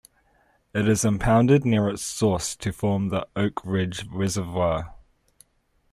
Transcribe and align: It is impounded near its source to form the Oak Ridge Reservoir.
It 0.73 0.87
is 0.89 1.05
impounded 1.05 1.63
near 1.63 1.87
its 1.87 2.01
source 2.01 2.55
to 2.55 2.71
form 2.71 3.09
the 3.09 3.27
Oak 3.35 3.63
Ridge 3.63 4.03
Reservoir. 4.07 4.95